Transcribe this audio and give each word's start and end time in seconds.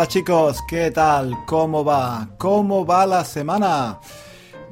Hola 0.00 0.08
chicos, 0.08 0.62
¿qué 0.66 0.90
tal? 0.90 1.44
¿Cómo 1.44 1.84
va? 1.84 2.30
¿Cómo 2.38 2.86
va 2.86 3.04
la 3.04 3.22
semana? 3.22 4.00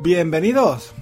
Bienvenidos 0.01 0.95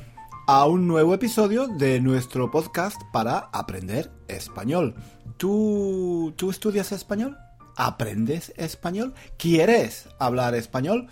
a 0.49 0.67
un 0.67 0.89
nuevo 0.89 1.15
episodio 1.15 1.69
de 1.69 2.01
nuestro 2.01 2.51
podcast 2.51 3.01
para 3.13 3.51
aprender 3.53 4.11
español. 4.27 4.97
¿Tú, 5.37 6.35
¿tú 6.37 6.51
estudias 6.51 6.91
español? 6.91 7.39
¿Aprendes 7.77 8.53
español? 8.57 9.15
¿Quieres 9.39 10.09
hablar 10.19 10.57
español? 10.57 11.07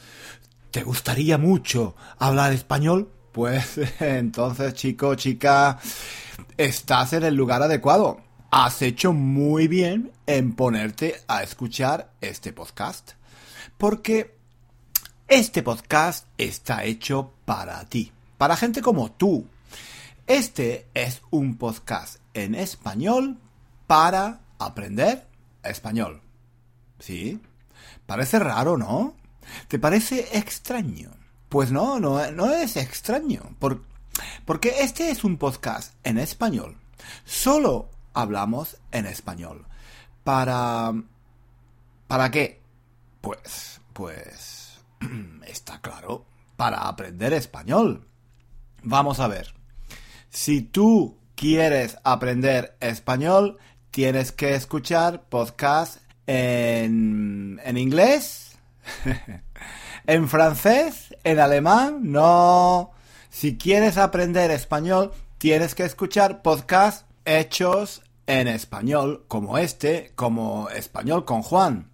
¿Te 0.72 0.82
gustaría 0.82 1.38
mucho 1.38 1.94
hablar 2.18 2.52
español? 2.52 3.12
Pues 3.30 3.78
entonces, 4.00 4.74
chico, 4.74 5.14
chica, 5.14 5.78
estás 6.56 7.12
en 7.12 7.22
el 7.22 7.36
lugar 7.36 7.62
adecuado 7.62 8.33
has 8.56 8.82
hecho 8.82 9.12
muy 9.12 9.66
bien 9.66 10.12
en 10.28 10.54
ponerte 10.54 11.20
a 11.26 11.42
escuchar 11.42 12.12
este 12.20 12.52
podcast. 12.52 13.14
Porque 13.76 14.36
este 15.26 15.64
podcast 15.64 16.28
está 16.38 16.84
hecho 16.84 17.32
para 17.44 17.84
ti, 17.86 18.12
para 18.38 18.56
gente 18.56 18.80
como 18.80 19.10
tú. 19.10 19.48
Este 20.28 20.86
es 20.94 21.20
un 21.30 21.56
podcast 21.56 22.20
en 22.32 22.54
español 22.54 23.40
para 23.88 24.42
aprender 24.60 25.26
español. 25.64 26.22
¿Sí? 27.00 27.40
Parece 28.06 28.38
raro, 28.38 28.76
¿no? 28.76 29.16
¿Te 29.66 29.80
parece 29.80 30.28
extraño? 30.38 31.10
Pues 31.48 31.72
no, 31.72 31.98
no, 31.98 32.20
es 32.54 32.76
extraño. 32.76 33.56
porque 34.44 34.76
este 34.78 35.10
es 35.10 35.24
un 35.24 35.38
podcast 35.38 35.94
en 36.04 36.18
español. 36.18 36.76
Solo 37.24 37.90
hablamos 38.14 38.78
en 38.92 39.06
español. 39.06 39.66
Para... 40.22 40.92
¿Para 42.06 42.30
qué? 42.30 42.62
Pues... 43.20 43.80
Pues... 43.92 44.80
Está 45.46 45.80
claro. 45.80 46.24
Para 46.56 46.88
aprender 46.88 47.32
español. 47.32 48.06
Vamos 48.82 49.20
a 49.20 49.28
ver. 49.28 49.54
Si 50.30 50.62
tú 50.62 51.18
quieres 51.34 51.98
aprender 52.04 52.76
español, 52.80 53.58
tienes 53.90 54.32
que 54.32 54.54
escuchar 54.54 55.24
podcast 55.28 55.98
en, 56.26 57.60
en 57.64 57.76
inglés, 57.76 58.58
en 60.06 60.28
francés, 60.28 61.14
en 61.24 61.38
alemán, 61.38 62.00
no. 62.02 62.92
Si 63.30 63.56
quieres 63.56 63.98
aprender 63.98 64.50
español, 64.50 65.12
tienes 65.38 65.74
que 65.74 65.84
escuchar 65.84 66.42
podcast 66.42 67.06
hechos 67.24 68.02
en 68.26 68.48
español 68.48 69.24
como 69.28 69.58
este, 69.58 70.12
como 70.14 70.68
español 70.70 71.24
con 71.24 71.42
Juan. 71.42 71.90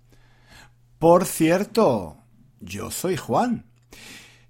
Por 0.99 1.27
cierto, 1.27 2.17
yo 2.61 2.91
soy 2.91 3.17
Juan. 3.17 3.67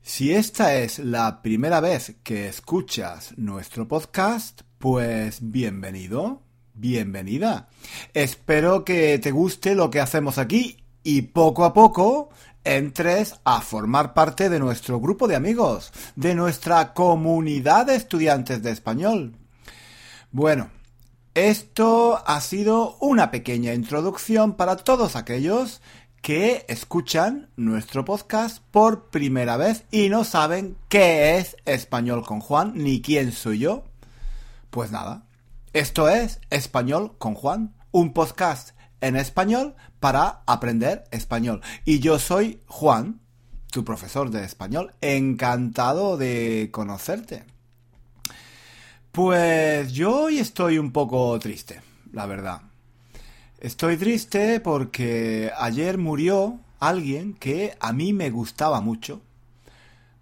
Si 0.03 0.33
esta 0.33 0.75
es 0.75 0.99
la 0.99 1.43
primera 1.43 1.81
vez 1.81 2.17
que 2.23 2.49
escuchas 2.49 3.35
nuestro 3.37 3.87
podcast, 3.87 4.63
pues 4.79 5.39
bienvenido, 5.41 6.43
bienvenida. 6.75 7.69
Espero 8.15 8.85
que 8.85 9.19
te 9.19 9.31
guste 9.31 9.75
lo 9.75 9.91
que 9.91 10.01
hacemos 10.01 10.39
aquí 10.39 10.85
y 11.03 11.23
poco 11.23 11.65
a 11.65 11.73
poco 11.73 12.31
entres 12.65 13.37
a 13.45 13.61
formar 13.61 14.13
parte 14.13 14.49
de 14.49 14.59
nuestro 14.59 15.01
grupo 15.01 15.29
de 15.29 15.37
amigos, 15.37 15.93
de 16.17 16.35
nuestra 16.35 16.93
comunidad 16.93 17.87
de 17.87 17.97
estudiantes 17.97 18.63
de 18.63 18.71
español. 18.71 19.37
Bueno, 20.33 20.71
esto 21.35 22.23
ha 22.27 22.41
sido 22.41 22.97
una 23.01 23.31
pequeña 23.31 23.73
introducción 23.73 24.55
para 24.55 24.77
todos 24.77 25.15
aquellos 25.15 25.81
que 26.23 26.65
escuchan 26.69 27.51
nuestro 27.57 28.05
podcast 28.05 28.63
por 28.71 29.11
primera 29.11 29.57
vez 29.57 29.85
y 29.91 30.09
no 30.09 30.25
saben 30.25 30.77
qué 30.89 31.39
es 31.39 31.57
Español 31.65 32.25
con 32.27 32.41
Juan 32.41 32.73
ni 32.75 33.01
quién 33.01 33.33
soy 33.33 33.61
yo. 33.61 33.85
Pues 34.71 34.91
nada, 34.91 35.25
esto 35.73 36.09
es 36.09 36.41
Español 36.51 37.17
con 37.19 37.35
Juan, 37.35 37.75
un 37.93 38.13
podcast 38.13 38.71
en 39.01 39.17
español 39.17 39.77
para 40.01 40.43
aprender 40.47 41.05
español. 41.13 41.63
Y 41.85 42.01
yo 42.01 42.19
soy 42.19 42.61
Juan, 42.67 43.21
tu 43.71 43.85
profesor 43.85 44.31
de 44.31 44.45
español, 44.45 44.95
encantado 45.01 46.17
de 46.17 46.71
conocerte. 46.73 47.45
Pues 49.13 49.93
yo 49.93 50.23
hoy 50.23 50.39
estoy 50.39 50.79
un 50.79 50.93
poco 50.93 51.37
triste, 51.41 51.83
la 52.13 52.27
verdad. 52.27 52.63
Estoy 53.59 53.97
triste 53.97 54.61
porque 54.61 55.51
ayer 55.59 55.99
murió 55.99 56.61
alguien 56.79 57.35
que 57.35 57.77
a 57.81 57.93
mí 57.93 58.13
me 58.13 58.31
gustaba 58.31 58.81
mucho. 58.81 59.21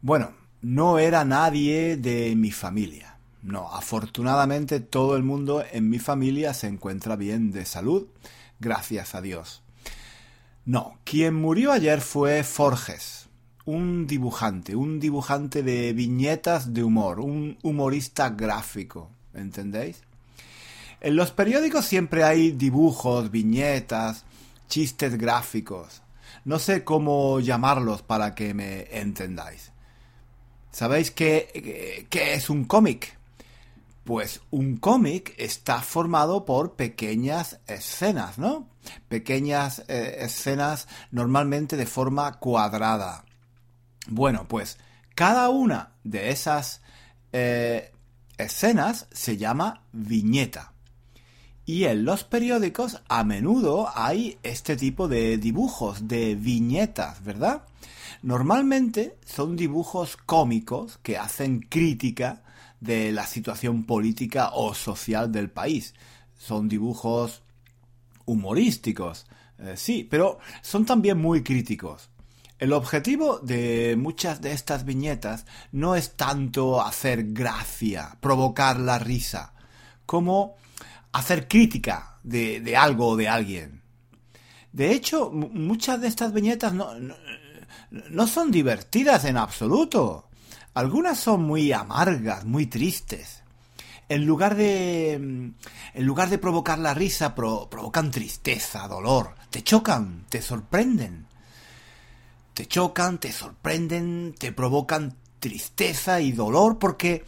Bueno, 0.00 0.32
no 0.62 0.98
era 0.98 1.26
nadie 1.26 1.98
de 1.98 2.34
mi 2.34 2.50
familia. 2.50 3.18
No, 3.42 3.70
afortunadamente 3.70 4.80
todo 4.80 5.16
el 5.16 5.22
mundo 5.22 5.62
en 5.70 5.90
mi 5.90 5.98
familia 5.98 6.54
se 6.54 6.66
encuentra 6.66 7.14
bien 7.14 7.52
de 7.52 7.66
salud, 7.66 8.08
gracias 8.58 9.14
a 9.14 9.20
Dios. 9.20 9.62
No, 10.64 10.98
quien 11.04 11.34
murió 11.34 11.72
ayer 11.72 12.00
fue 12.00 12.42
Forges, 12.42 13.27
un 13.68 14.06
dibujante, 14.06 14.74
un 14.74 14.98
dibujante 14.98 15.62
de 15.62 15.92
viñetas 15.92 16.72
de 16.72 16.82
humor, 16.82 17.20
un 17.20 17.58
humorista 17.62 18.30
gráfico, 18.30 19.10
¿entendéis? 19.34 20.00
En 21.02 21.16
los 21.16 21.32
periódicos 21.32 21.84
siempre 21.84 22.24
hay 22.24 22.52
dibujos, 22.52 23.30
viñetas, 23.30 24.24
chistes 24.70 25.18
gráficos. 25.18 26.00
No 26.46 26.58
sé 26.58 26.82
cómo 26.82 27.40
llamarlos 27.40 28.00
para 28.00 28.34
que 28.34 28.54
me 28.54 28.86
entendáis. 28.90 29.70
¿Sabéis 30.70 31.10
qué, 31.10 32.08
es 32.10 32.48
un 32.48 32.64
cómic? 32.64 33.18
Pues 34.02 34.40
un 34.50 34.78
cómic 34.78 35.34
está 35.36 35.82
formado 35.82 36.46
por 36.46 36.72
pequeñas 36.72 37.60
escenas, 37.66 38.38
¿no? 38.38 38.66
Pequeñas 39.10 39.84
eh, 39.88 40.20
escenas 40.20 40.88
normalmente 41.10 41.76
de 41.76 41.84
forma 41.84 42.32
cuadrada. 42.38 43.26
Bueno, 44.08 44.46
pues 44.48 44.78
cada 45.14 45.50
una 45.50 45.92
de 46.02 46.30
esas 46.30 46.80
eh, 47.32 47.92
escenas 48.38 49.06
se 49.12 49.36
llama 49.36 49.82
viñeta. 49.92 50.72
Y 51.66 51.84
en 51.84 52.06
los 52.06 52.24
periódicos 52.24 53.02
a 53.08 53.24
menudo 53.24 53.90
hay 53.94 54.38
este 54.42 54.76
tipo 54.76 55.06
de 55.06 55.36
dibujos, 55.36 56.08
de 56.08 56.34
viñetas, 56.34 57.22
¿verdad? 57.22 57.64
Normalmente 58.22 59.18
son 59.26 59.54
dibujos 59.54 60.16
cómicos 60.16 60.98
que 61.02 61.18
hacen 61.18 61.60
crítica 61.60 62.42
de 62.80 63.12
la 63.12 63.26
situación 63.26 63.84
política 63.84 64.52
o 64.54 64.72
social 64.72 65.30
del 65.30 65.50
país. 65.50 65.94
Son 66.38 66.68
dibujos 66.68 67.42
humorísticos, 68.24 69.26
eh, 69.58 69.74
sí, 69.76 70.06
pero 70.08 70.38
son 70.62 70.86
también 70.86 71.18
muy 71.18 71.42
críticos. 71.42 72.08
El 72.58 72.72
objetivo 72.72 73.38
de 73.38 73.94
muchas 73.96 74.40
de 74.40 74.52
estas 74.52 74.84
viñetas 74.84 75.46
no 75.70 75.94
es 75.94 76.16
tanto 76.16 76.82
hacer 76.82 77.32
gracia, 77.32 78.16
provocar 78.20 78.80
la 78.80 78.98
risa, 78.98 79.52
como 80.06 80.56
hacer 81.12 81.46
crítica 81.46 82.18
de, 82.24 82.76
algo 82.76 83.10
o 83.10 83.16
de 83.16 83.28
alguien. 83.28 83.82
De 84.72 84.90
hecho, 84.90 85.30
muchas 85.30 86.00
de 86.00 86.08
estas 86.08 86.32
viñetas 86.32 86.72
no, 86.74 88.26
son 88.26 88.50
divertidas 88.50 89.24
en 89.24 89.36
absoluto. 89.36 90.28
Algunas 90.74 91.18
son 91.18 91.44
muy 91.44 91.70
amargas, 91.70 92.44
muy 92.44 92.66
tristes. 92.66 93.44
En 94.08 94.26
lugar 94.26 94.56
de. 94.56 95.12
En 95.12 96.06
lugar 96.06 96.28
de 96.28 96.38
provocar 96.38 96.78
la 96.78 96.94
risa, 96.94 97.34
provocan 97.34 98.10
tristeza, 98.10 98.88
dolor. 98.88 99.34
Te 99.50 99.62
chocan, 99.62 100.24
te 100.28 100.40
sorprenden 100.40 101.27
te 102.58 102.66
chocan, 102.66 103.18
te 103.18 103.30
sorprenden, 103.30 104.34
te 104.36 104.50
provocan 104.50 105.14
tristeza 105.38 106.20
y 106.20 106.32
dolor 106.32 106.80
porque 106.80 107.24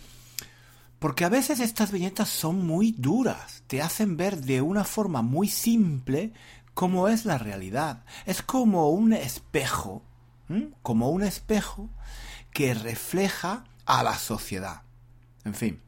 porque 0.98 1.24
a 1.24 1.28
veces 1.28 1.60
estas 1.60 1.92
viñetas 1.92 2.28
son 2.28 2.66
muy 2.66 2.90
duras, 2.98 3.62
te 3.68 3.80
hacen 3.80 4.16
ver 4.16 4.40
de 4.40 4.60
una 4.60 4.82
forma 4.82 5.22
muy 5.22 5.46
simple 5.46 6.32
cómo 6.74 7.06
es 7.06 7.26
la 7.26 7.38
realidad. 7.38 8.02
Es 8.26 8.42
como 8.42 8.90
un 8.90 9.12
espejo, 9.12 10.02
como 10.82 11.10
un 11.10 11.22
espejo 11.22 11.88
que 12.52 12.74
refleja 12.74 13.62
a 13.86 14.02
la 14.02 14.18
sociedad. 14.18 14.82
En 15.44 15.54
fin. 15.54 15.80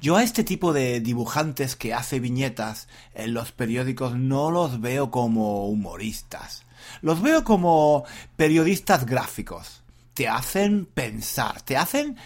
Yo 0.00 0.16
a 0.16 0.22
este 0.22 0.42
tipo 0.42 0.72
de 0.72 1.00
dibujantes 1.00 1.76
que 1.76 1.92
hace 1.92 2.18
viñetas 2.18 2.88
en 3.12 3.34
los 3.34 3.52
periódicos 3.52 4.16
no 4.16 4.50
los 4.50 4.80
veo 4.80 5.10
como 5.10 5.68
humoristas. 5.68 6.61
Los 7.00 7.22
veo 7.22 7.44
como 7.44 8.04
periodistas 8.36 9.06
gráficos. 9.06 9.82
Te 10.14 10.28
hacen 10.28 10.86
pensar, 10.86 11.62
te 11.62 11.76
hacen 11.76 12.16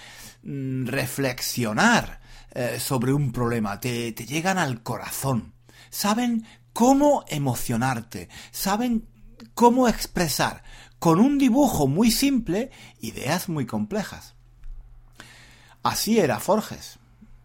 mm, 0.43 0.87
reflexionar 0.87 2.21
eh, 2.53 2.81
sobre 2.81 3.13
un 3.13 3.33
problema, 3.33 3.79
te, 3.81 4.13
te 4.13 4.27
llegan 4.27 4.59
al 4.59 4.83
corazón. 4.83 5.53
Saben 5.91 6.47
cómo 6.73 7.25
emocionarte, 7.29 8.29
saben 8.51 9.07
cómo 9.55 9.89
expresar 9.89 10.63
con 10.99 11.21
un 11.21 11.39
dibujo 11.39 11.87
muy 11.87 12.11
simple 12.11 12.71
ideas 13.01 13.49
muy 13.49 13.67
complejas. 13.67 14.35
Así 15.83 16.19
era 16.19 16.41
Forges, 16.41 16.99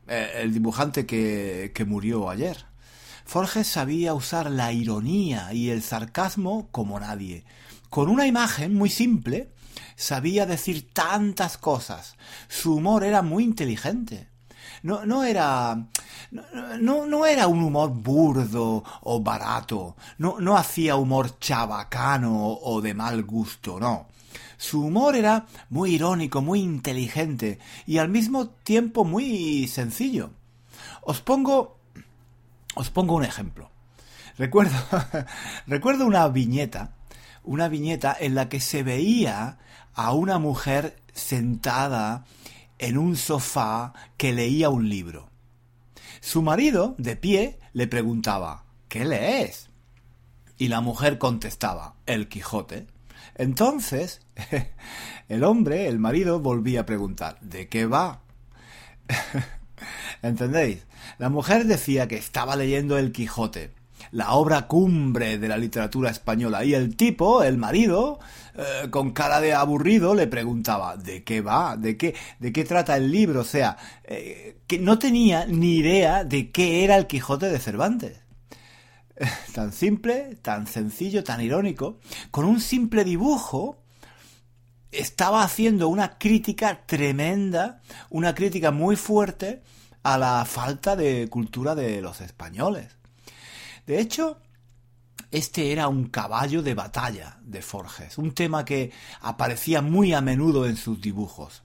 eh, 0.08 0.32
el 0.38 0.54
dibujante 0.54 1.06
que, 1.06 1.72
que 1.76 1.86
murió 1.86 2.30
ayer. 2.30 2.71
Forges 3.32 3.66
sabía 3.66 4.14
usar 4.14 4.52
la 4.52 4.74
ironía 4.74 5.54
y 5.54 5.70
el 5.70 5.84
sarcasmo 5.84 6.68
como 6.70 7.00
nadie. 7.00 7.46
Con 7.90 8.10
una 8.10 8.28
imagen 8.28 8.76
muy 8.76 8.90
simple, 8.90 9.54
sabía 9.96 10.46
decir 10.46 10.92
tantas 10.92 11.58
cosas. 11.58 12.18
Su 12.50 12.76
humor 12.76 13.06
era 13.06 13.22
muy 13.22 13.46
inteligente. 13.46 14.28
No, 14.84 15.06
no 15.06 15.24
era. 15.24 15.88
No, 16.32 17.06
no, 17.06 17.26
era 17.26 17.48
un 17.48 17.64
humor 17.64 17.92
burdo 17.92 18.84
o 19.00 19.22
barato. 19.22 19.96
No, 20.18 20.42
no 20.42 20.58
hacía 20.58 20.98
humor 20.98 21.40
chabacano 21.40 22.50
o 22.50 22.82
de 22.82 22.94
mal 22.94 23.24
gusto, 23.24 23.80
no. 23.80 24.08
Su 24.58 24.84
humor 24.84 25.16
era 25.16 25.46
muy 25.70 25.96
irónico, 25.96 26.42
muy 26.42 26.60
inteligente 26.60 27.60
y 27.88 27.98
al 27.98 28.10
mismo 28.10 28.50
tiempo 28.50 29.06
muy 29.06 29.70
sencillo. 29.70 30.32
Os 31.04 31.22
pongo. 31.22 31.81
Os 32.76 32.90
pongo 32.90 33.16
un 33.16 33.24
ejemplo. 33.24 33.72
Recuerdo. 34.38 34.78
recuerdo 35.68 36.06
una 36.06 36.28
viñeta. 36.28 36.96
Una 37.44 37.68
viñeta 37.68 38.16
en 38.20 38.36
la 38.36 38.50
que 38.50 38.60
se 38.60 38.84
veía 38.84 39.58
a 39.94 40.14
una 40.14 40.40
mujer 40.40 41.02
sentada 41.14 42.26
en 42.78 42.98
un 42.98 43.16
sofá 43.18 43.94
que 44.18 44.34
leía 44.34 44.70
un 44.70 44.90
libro. 44.90 45.30
Su 46.20 46.42
marido, 46.42 46.96
de 46.98 47.16
pie, 47.16 47.60
le 47.74 47.88
preguntaba 47.88 48.66
¿Qué 48.88 49.06
lees? 49.06 49.70
Y 50.58 50.68
la 50.68 50.82
mujer 50.82 51.18
contestaba 51.18 51.96
El 52.06 52.28
Quijote. 52.28 52.88
Entonces, 53.36 54.22
el 55.30 55.44
hombre, 55.44 55.88
el 55.88 55.98
marido, 55.98 56.40
volvía 56.40 56.82
a 56.82 56.86
preguntar 56.86 57.40
¿De 57.42 57.70
qué 57.70 57.86
va? 57.86 58.22
¿Entendéis? 60.22 60.86
La 61.18 61.30
mujer 61.30 61.66
decía 61.66 62.08
que 62.08 62.18
estaba 62.18 62.56
leyendo 62.56 62.98
El 62.98 63.12
Quijote 63.12 63.72
la 64.12 64.34
obra 64.34 64.68
cumbre 64.68 65.38
de 65.38 65.48
la 65.48 65.58
literatura 65.58 66.10
española. 66.10 66.66
Y 66.66 66.74
el 66.74 66.96
tipo, 66.96 67.44
el 67.44 67.58
marido, 67.58 68.20
eh, 68.56 68.90
con 68.90 69.12
cara 69.12 69.40
de 69.40 69.54
aburrido, 69.54 70.16
le 70.16 70.28
preguntaba 70.28 70.98
¿de 70.98 71.24
qué 71.24 71.42
va? 71.42 71.78
¿De 71.78 71.98
qué, 71.98 72.16
de 72.40 72.52
qué 72.52 72.64
trata 72.66 72.98
el 72.98 73.12
libro? 73.12 73.42
O 73.42 73.46
sea, 73.46 73.78
eh, 74.04 74.58
que 74.68 74.80
no 74.80 74.98
tenía 74.98 75.46
ni 75.46 75.78
idea 75.78 76.24
de 76.24 76.52
qué 76.52 76.84
era 76.84 76.98
el 76.98 77.08
Quijote 77.08 77.50
de 77.50 77.60
Cervantes. 77.60 78.22
tan 79.54 79.72
simple, 79.72 80.38
tan 80.42 80.68
sencillo, 80.68 81.24
tan 81.24 81.42
irónico, 81.42 82.00
con 82.32 82.46
un 82.46 82.60
simple 82.60 83.04
dibujo, 83.04 83.78
estaba 84.92 85.44
haciendo 85.44 85.88
una 85.88 86.18
crítica 86.18 86.86
tremenda, 86.86 87.82
una 88.10 88.36
crítica 88.36 88.72
muy 88.72 88.98
fuerte 88.98 89.62
a 90.04 90.18
la 90.18 90.46
falta 90.46 90.96
de 90.96 91.28
cultura 91.30 91.76
de 91.76 92.02
los 92.02 92.22
españoles. 92.22 92.88
De 93.86 94.00
hecho, 94.00 94.38
este 95.32 95.72
era 95.72 95.88
un 95.88 96.08
caballo 96.08 96.62
de 96.62 96.74
batalla 96.74 97.38
de 97.42 97.62
Forges, 97.62 98.18
un 98.18 98.34
tema 98.34 98.66
que 98.66 98.92
aparecía 99.22 99.82
muy 99.82 100.14
a 100.14 100.22
menudo 100.22 100.66
en 100.66 100.76
sus 100.76 101.00
dibujos. 101.02 101.64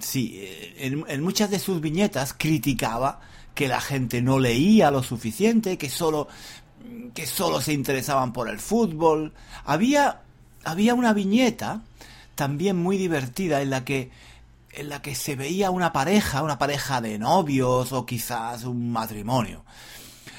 Sí, 0.00 0.40
en, 0.78 1.22
muchas 1.22 1.50
de 1.50 1.58
sus 1.58 1.80
viñetas 1.80 2.32
criticaba 2.32 3.20
que 3.54 3.68
la 3.68 3.80
gente 3.80 4.22
no 4.22 4.38
leía 4.38 4.90
lo 4.90 5.02
suficiente, 5.02 5.76
que 5.76 5.90
solo, 5.90 6.28
que 7.12 7.26
solo 7.26 7.60
se 7.60 7.72
interesaban 7.72 8.32
por 8.32 8.48
el 8.48 8.60
fútbol. 8.60 9.34
Había, 9.64 10.22
había 10.64 10.94
una 10.94 11.12
viñeta 11.12 11.82
también 12.34 12.76
muy 12.76 12.96
divertida 12.96 13.62
en 13.62 13.70
la 13.70 13.84
que 13.84 14.10
en 14.76 14.88
la 14.88 15.02
que 15.02 15.14
se 15.14 15.36
veía 15.36 15.70
una 15.70 15.92
pareja, 15.92 16.42
una 16.42 16.58
pareja 16.58 17.00
de 17.00 17.18
novios 17.18 17.92
o 17.92 18.06
quizás 18.06 18.64
un 18.64 18.92
matrimonio. 18.92 19.64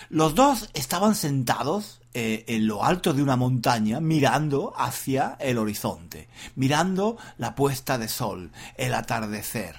Los 0.10 0.36
dos 0.36 0.70
estaban 0.74 1.16
sentados 1.16 2.02
eh, 2.14 2.46
en 2.48 2.68
lo 2.68 2.84
alto 2.84 3.14
de 3.14 3.24
una 3.24 3.36
montaña 3.36 4.00
mirando 4.00 4.74
hacia 4.78 5.36
el 5.40 5.58
horizonte, 5.58 6.30
mirando 6.56 7.18
la 7.38 7.56
puesta 7.56 7.98
de 7.98 8.08
sol, 8.08 8.52
el 8.78 8.94
atardecer. 8.94 9.76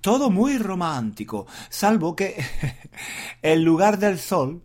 Todo 0.00 0.30
muy 0.30 0.58
romántico, 0.58 1.46
salvo 1.68 2.16
que 2.16 2.44
en 3.42 3.64
lugar 3.64 3.98
del 3.98 4.18
sol, 4.18 4.62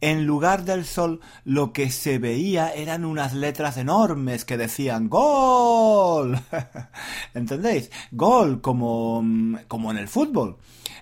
en 0.00 0.26
lugar 0.26 0.64
del 0.64 0.84
sol 0.84 1.20
lo 1.44 1.72
que 1.72 1.90
se 1.90 2.18
veía 2.18 2.72
eran 2.72 3.04
unas 3.04 3.34
letras 3.34 3.76
enormes 3.76 4.44
que 4.44 4.56
decían 4.56 5.08
gol. 5.08 6.38
¿Entendéis? 7.34 7.90
Gol 8.12 8.60
como, 8.60 9.24
como 9.66 9.90
en 9.90 9.98
el 9.98 10.08
fútbol. 10.08 10.58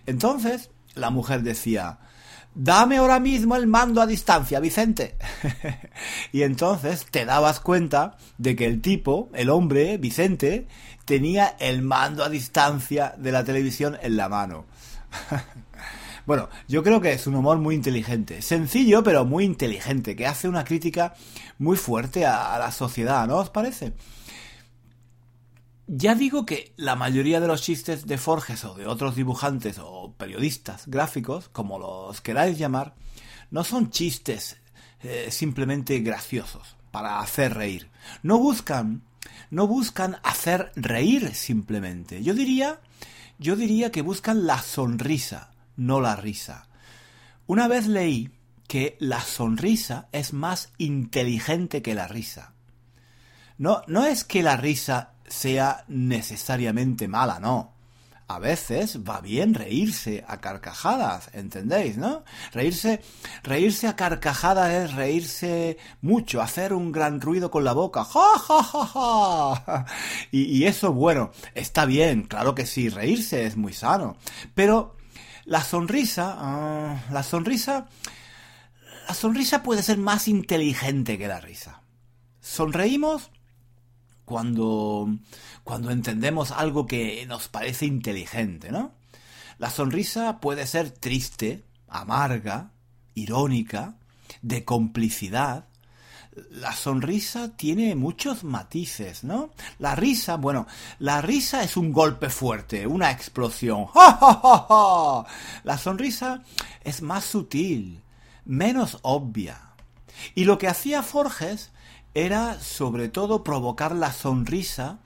Entonces 0.07 0.71
la 0.95 1.11
mujer 1.11 1.43
decía, 1.43 1.99
dame 2.55 2.97
ahora 2.97 3.21
mismo 3.21 3.55
el 3.55 3.67
mando 3.67 4.01
a 4.01 4.07
distancia, 4.07 4.61
Vicente. 4.61 5.17
y 6.33 6.43
entonces 6.43 7.07
te 7.11 7.25
dabas 7.25 7.61
cuenta 7.61 8.17
de 8.39 8.57
que 8.57 8.67
el 8.67 8.81
tipo, 8.81 9.29
el 9.35 9.51
hombre, 9.51 9.99
Vicente, 9.99 10.67
tenía 11.05 11.55
el 11.61 11.83
mando 11.83 12.25
a 12.25 12.31
distancia 12.31 13.15
de 13.19 13.33
la 13.33 13.45
televisión 13.45 13.99
en 14.03 14.17
la 14.17 14.29
mano. 14.29 14.65
bueno, 16.27 16.49
yo 16.67 16.83
creo 16.83 17.01
que 17.01 17.13
es 17.13 17.27
un 17.29 17.37
humor 17.37 17.59
muy 17.59 17.77
inteligente, 17.77 18.43
sencillo 18.43 19.05
pero 19.05 19.25
muy 19.25 19.45
inteligente, 19.45 20.17
que 20.17 20.27
hace 20.27 20.49
una 20.49 20.65
crítica 20.65 21.15
muy 21.59 21.77
fuerte 21.77 22.27
a, 22.27 22.59
la 22.59 22.73
sociedad, 22.73 23.27
¿no 23.29 23.37
os 23.37 23.51
parece? 23.51 23.93
Ya 25.87 26.17
digo 26.17 26.45
que 26.45 26.73
la 26.77 26.97
mayoría 26.97 27.39
de 27.39 27.47
los 27.47 27.63
chistes 27.63 28.07
de 28.07 28.19
Forges 28.19 28.65
o 28.65 28.75
de 28.75 28.89
otros 28.89 29.15
dibujantes 29.15 29.79
o 29.81 30.15
periodistas 30.19 30.89
gráficos, 30.89 31.49
como 31.49 31.79
los 31.79 32.21
queráis 32.21 32.59
llamar, 32.59 32.97
no 33.53 33.63
son 33.63 33.91
chistes 33.91 34.57
eh, 35.03 35.29
simplemente 35.31 36.01
graciosos 36.01 36.77
para 36.91 37.21
hacer 37.21 37.55
reír. 37.55 37.89
No 38.25 38.39
buscan, 38.39 39.03
no 39.53 39.69
buscan 39.69 40.17
hacer 40.25 40.73
reír 40.75 41.37
simplemente. 41.37 42.21
Yo 42.25 42.35
diría, 42.35 42.81
yo 43.39 43.55
diría 43.55 43.93
que 43.93 44.03
buscan 44.03 44.45
la 44.45 44.61
sonrisa, 44.61 45.53
no 45.77 46.01
la 46.01 46.17
risa. 46.17 46.67
Una 47.47 47.69
vez 47.69 47.87
leí 47.87 48.31
que 48.67 48.97
la 48.99 49.21
sonrisa 49.21 50.09
es 50.13 50.33
más 50.33 50.73
inteligente 50.79 51.83
que 51.83 51.95
la 51.95 52.09
risa. 52.09 52.53
No, 53.59 53.83
no 53.87 54.05
es 54.05 54.25
que 54.25 54.43
la 54.43 54.57
risa 54.57 55.13
sea 55.29 55.85
necesariamente 55.89 57.09
mala, 57.09 57.39
no. 57.39 57.75
A 58.29 58.41
veces 58.41 58.99
va 59.09 59.21
bien 59.21 59.55
reírse 59.55 60.25
a 60.27 60.41
carcajadas, 60.41 61.31
¿entendéis, 61.33 61.97
no? 61.97 62.25
Reírse, 62.53 63.01
reírse 63.45 63.87
a 63.87 63.95
carcajadas 63.95 64.73
es 64.73 64.95
reírse 64.95 65.79
mucho, 66.01 66.43
hacer 66.43 66.73
un 66.73 66.91
gran 66.91 67.21
ruido 67.21 67.53
con 67.53 67.63
la 67.63 67.73
boca, 67.73 68.03
ja, 68.03 68.37
ja, 68.37 68.63
ja, 68.65 68.87
ja. 68.87 69.87
Y, 70.33 70.43
y 70.43 70.65
eso, 70.65 70.93
bueno, 70.93 71.31
está 71.55 71.85
bien, 71.85 72.25
claro 72.25 72.57
que 72.57 72.67
sí, 72.67 72.89
reírse 72.89 73.47
es 73.47 73.57
muy 73.57 73.73
sano. 73.73 74.17
Pero 74.57 74.97
la 75.47 75.63
sonrisa, 75.63 76.37
ah, 76.39 77.05
la 77.11 77.23
sonrisa, 77.23 77.89
la 79.09 79.15
sonrisa 79.15 79.63
puede 79.63 79.83
ser 79.83 79.97
más 79.97 80.29
inteligente 80.29 81.17
que 81.17 81.29
la 81.29 81.41
risa. 81.41 81.83
Sonreímos 82.41 83.31
cuando, 84.25 85.09
cuando 85.63 85.91
entendemos 85.91 86.51
algo 86.51 86.87
que 86.87 87.25
nos 87.27 87.49
parece 87.49 87.87
inteligente, 87.87 88.73
¿no? 88.73 88.93
La 89.59 89.71
sonrisa 89.71 90.41
puede 90.41 90.67
ser 90.67 90.91
triste, 90.91 91.65
amarga, 91.89 92.73
irónica, 93.15 93.97
de 94.43 94.65
complicidad. 94.65 95.69
La 96.51 96.73
sonrisa 96.73 97.57
tiene 97.57 97.95
muchos 97.95 98.45
matices, 98.45 99.25
¿no? 99.25 99.51
La 99.79 99.95
risa, 99.95 100.37
bueno, 100.37 100.67
la 100.99 101.23
risa 101.23 101.63
es 101.63 101.77
un 101.77 101.93
golpe 101.93 102.29
fuerte, 102.29 102.87
una 102.87 103.11
explosión. 103.11 103.87
¡Ja, 103.95 105.25
La 105.65 105.79
sonrisa 105.79 106.43
es 106.85 107.01
más 107.01 107.25
sutil, 107.25 108.03
menos 108.45 108.99
obvia. 109.03 109.61
Y 110.35 110.45
lo 110.45 110.59
que 110.59 110.69
hacía 110.69 111.03
Forges 111.03 111.71
era 112.13 112.61
sobre 112.61 113.09
todo 113.09 113.43
provocar 113.43 113.95
la 113.95 114.13
sonrisa 114.13 114.99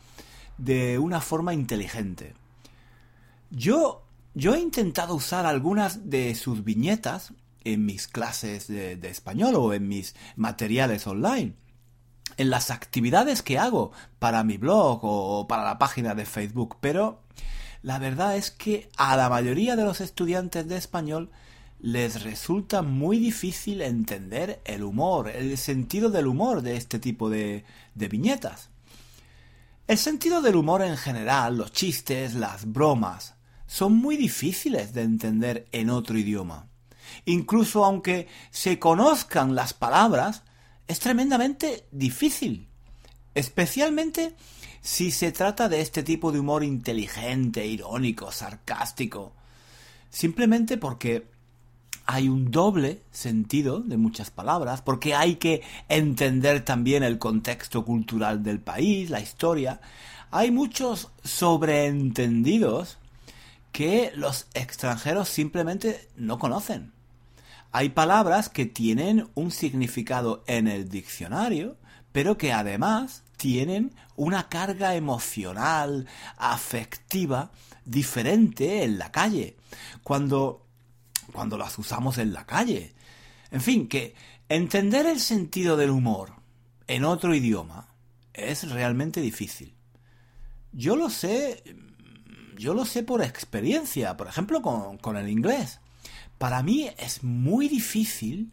de 0.59 0.99
una 0.99 1.21
forma 1.21 1.55
inteligente. 1.55 2.35
Yo, 3.51 4.03
yo 4.35 4.55
he 4.55 4.61
intentado 4.61 5.15
usar 5.15 5.47
algunas 5.47 6.11
de 6.11 6.35
sus 6.35 6.63
viñetas 6.63 7.33
en 7.65 7.85
mis 7.85 8.09
clases 8.09 8.69
de, 8.69 8.99
español 9.09 9.55
o 9.57 9.73
en 9.73 9.89
mis 9.89 10.15
materiales 10.37 11.07
online 11.07 11.55
en 12.37 12.49
las 12.49 12.71
actividades 12.71 13.43
que 13.43 13.59
hago 13.59 13.93
para 14.19 14.45
mi 14.45 14.57
blog 14.57 15.01
o 15.03 15.47
para 15.47 15.65
la 15.65 15.79
página 15.79 16.15
de 16.15 16.25
Facebook, 16.25 16.77
pero 16.81 17.23
la 17.83 17.99
verdad 17.99 18.37
es 18.37 18.51
que 18.51 18.89
a 18.97 19.17
la 19.17 19.29
mayoría 19.29 19.77
de 19.77 19.85
los 19.85 20.01
estudiantes 20.01 20.69
de 20.69 20.77
español 20.77 21.31
les 21.81 22.23
resulta 22.23 22.83
muy 22.83 23.19
difícil 23.19 23.81
entender 23.83 24.61
el 24.65 24.85
humor, 24.85 25.29
el 25.29 25.57
sentido 25.59 26.11
del 26.11 26.27
humor 26.27 26.63
de 26.63 26.77
este 26.77 26.99
tipo 26.99 27.31
de, 27.31 27.65
de 27.95 28.09
viñetas. 28.09 28.71
El 29.87 29.99
sentido 29.99 30.41
del 30.41 30.57
humor 30.57 30.83
en 30.83 30.97
general, 30.97 31.57
los 31.57 31.73
chistes, 31.73 32.35
las 32.35 32.71
bromas, 32.71 33.35
son 33.67 33.95
muy 33.97 34.17
difíciles 34.17 34.93
de 34.93 35.03
entender 35.03 35.69
en 35.73 35.91
otro 35.91 36.19
idioma. 36.19 36.70
Incluso 37.25 37.85
aunque 37.85 38.29
se 38.51 38.79
conozcan 38.79 39.55
las 39.55 39.75
palabras, 39.75 40.43
es 40.89 40.99
tremendamente 40.99 41.85
difícil. 41.91 42.69
Especialmente 43.35 44.35
si 44.81 45.11
se 45.11 45.33
trata 45.33 45.69
de 45.69 45.81
este 45.81 46.03
tipo 46.03 46.33
de 46.33 46.41
humor 46.41 46.65
inteligente, 46.65 47.67
irónico, 47.67 48.33
sarcástico. 48.33 49.33
Simplemente 50.11 50.77
porque 50.77 51.27
hay 52.07 52.29
un 52.29 52.51
doble 52.51 53.03
sentido 53.13 53.81
de 53.81 53.97
muchas 53.97 54.31
palabras, 54.31 54.83
porque 54.83 55.15
hay 55.15 55.37
que 55.37 55.63
entender 55.89 56.65
también 56.65 57.03
el 57.05 57.19
contexto 57.19 57.85
cultural 57.85 58.43
del 58.43 58.59
país, 58.59 59.11
la 59.11 59.21
historia. 59.21 59.81
Hay 60.33 60.51
muchos 60.51 61.11
sobreentendidos 61.23 62.99
que 63.71 64.11
los 64.17 64.49
extranjeros 64.55 65.29
simplemente 65.29 66.09
no 66.17 66.39
conocen. 66.39 66.93
Hay 67.73 67.91
palabras 67.91 68.49
que 68.49 68.67
tienen 68.67 69.29
un 69.35 69.51
significado 69.51 70.43
en 70.47 70.67
el 70.69 70.89
diccionario, 70.89 71.77
pero 72.13 72.37
que 72.37 72.53
además 72.53 73.23
tienen 73.37 73.95
una 74.17 74.49
carga 74.49 74.95
emocional, 74.97 76.07
afectiva, 76.37 77.53
diferente 77.85 78.83
en 78.83 78.99
la 78.99 79.13
calle. 79.13 79.57
Cuando 80.03 80.67
cuando 81.31 81.57
las 81.57 81.79
usamos 81.79 82.19
en 82.19 82.33
la 82.33 82.45
calle. 82.45 82.93
En 83.51 83.61
fin, 83.61 83.89
que 83.89 84.15
entender 84.49 85.07
el 85.07 85.21
sentido 85.21 85.77
del 85.77 85.91
humor 85.91 86.33
en 86.87 87.05
otro 87.05 87.35
idioma 87.35 87.89
es 88.35 88.71
realmente 88.71 89.21
difícil. 89.21 89.75
Yo 90.73 90.97
lo 90.97 91.11
sé, 91.11 91.63
yo 92.57 92.75
lo 92.75 92.85
sé 92.85 93.03
por 93.03 93.23
experiencia, 93.23 94.17
por 94.17 94.29
ejemplo 94.29 94.63
con, 94.63 95.17
el 95.17 95.29
inglés. 95.29 95.81
Para 96.41 96.63
mí 96.63 96.89
es 96.97 97.23
muy 97.23 97.69
difícil, 97.69 98.51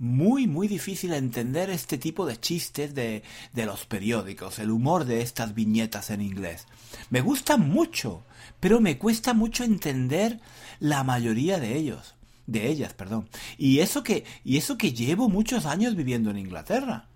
muy, 0.00 0.48
muy 0.48 0.66
difícil 0.66 1.12
entender 1.12 1.70
este 1.70 1.96
tipo 1.96 2.26
de 2.26 2.36
chistes 2.40 2.96
de, 2.96 3.22
de 3.52 3.64
los 3.64 3.86
periódicos, 3.86 4.58
el 4.58 4.72
humor 4.72 5.04
de 5.04 5.22
estas 5.22 5.54
viñetas 5.54 6.10
en 6.10 6.20
inglés. 6.20 6.66
Me 7.10 7.20
gustan 7.20 7.70
mucho, 7.70 8.24
pero 8.58 8.80
me 8.80 8.98
cuesta 8.98 9.34
mucho 9.34 9.62
entender 9.62 10.40
la 10.80 11.04
mayoría 11.04 11.60
de 11.60 11.76
ellos, 11.76 12.16
de 12.48 12.66
ellas, 12.68 12.92
perdón. 12.92 13.28
Y 13.56 13.78
eso 13.78 14.02
que 14.02 14.24
y 14.42 14.56
eso 14.56 14.76
que 14.76 14.92
llevo 14.92 15.28
muchos 15.28 15.64
años 15.64 15.94
viviendo 15.94 16.32
en 16.32 16.38
Inglaterra. 16.38 17.06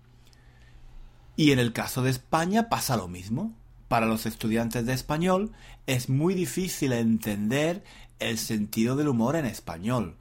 Y 1.35 1.51
en 1.51 1.59
el 1.59 1.73
caso 1.73 2.01
de 2.01 2.11
España 2.11 2.69
pasa 2.69 2.95
lo 2.95 3.09
mismo. 3.09 3.53
Para 3.87 4.05
los 4.05 4.25
estudiantes 4.25 4.85
de 4.85 4.93
español 4.93 5.51
es 5.85 6.09
muy 6.09 6.33
difícil 6.33 6.91
entender 6.91 7.83
el 8.19 8.37
sentido 8.37 8.95
del 8.95 9.07
humor 9.07 9.35
en 9.35 9.45
español. 9.45 10.15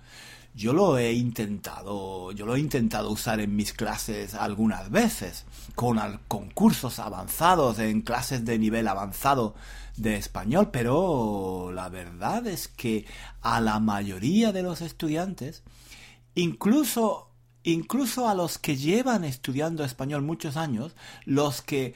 Yo 0.54 0.72
lo 0.72 0.96
he 0.96 1.12
intentado, 1.12 2.32
yo 2.32 2.46
lo 2.46 2.56
he 2.56 2.60
intentado 2.60 3.10
usar 3.10 3.40
en 3.40 3.54
mis 3.56 3.74
clases 3.74 4.34
algunas 4.34 4.90
veces, 4.90 5.44
con 5.74 5.98
concursos 6.28 6.98
avanzados, 6.98 7.78
en 7.78 8.00
clases 8.00 8.44
de 8.46 8.58
nivel 8.58 8.88
avanzado 8.88 9.54
de 9.98 10.16
español, 10.16 10.70
pero 10.70 11.72
la 11.74 11.90
verdad 11.90 12.46
es 12.46 12.68
que 12.68 13.04
a 13.42 13.60
la 13.60 13.80
mayoría 13.80 14.52
de 14.52 14.62
los 14.62 14.80
estudiantes, 14.80 15.62
incluso 16.34 17.26
incluso 17.62 18.28
a 18.28 18.34
los 18.34 18.58
que 18.58 18.76
llevan 18.76 19.24
estudiando 19.24 19.84
español 19.84 20.22
muchos 20.22 20.56
años, 20.56 20.94
los 21.24 21.62
que 21.62 21.94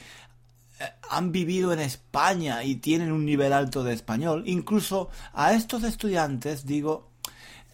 han 1.08 1.32
vivido 1.32 1.72
en 1.72 1.80
España 1.80 2.64
y 2.64 2.76
tienen 2.76 3.12
un 3.12 3.25
nivel 3.25 3.52
alto 3.52 3.84
de 3.84 3.92
español, 3.92 4.44
incluso 4.46 5.10
a 5.32 5.52
estos 5.52 5.84
estudiantes 5.84 6.64
digo, 6.64 7.10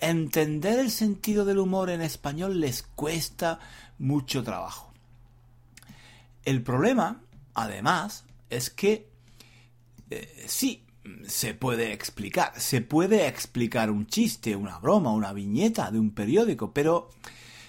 entender 0.01 0.79
el 0.79 0.91
sentido 0.91 1.45
del 1.45 1.59
humor 1.59 1.91
en 1.91 2.01
español 2.01 2.61
les 2.61 2.83
cuesta 2.83 3.59
mucho 3.99 4.43
trabajo. 4.43 4.93
El 6.45 6.63
problema, 6.63 7.23
además, 7.55 8.25
es 8.51 8.71
que 8.71 9.09
eh, 10.11 10.45
sí, 10.47 10.85
se 11.27 11.55
puede 11.55 11.93
explicar, 11.93 12.53
se 12.61 12.81
puede 12.81 13.27
explicar 13.27 13.91
un 13.91 14.07
chiste, 14.07 14.57
una 14.57 14.79
broma, 14.79 15.13
una 15.13 15.33
viñeta 15.33 15.91
de 15.91 15.99
un 15.99 16.11
periódico, 16.11 16.73
pero 16.73 17.11